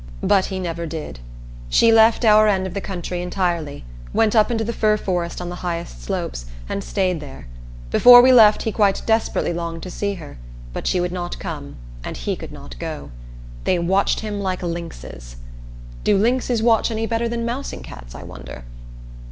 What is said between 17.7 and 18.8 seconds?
cats, I wonder!)